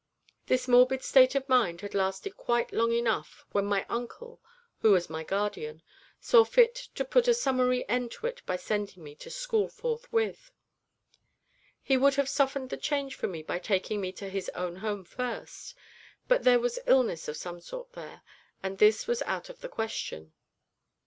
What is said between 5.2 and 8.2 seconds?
guardian, saw fit to put a summary end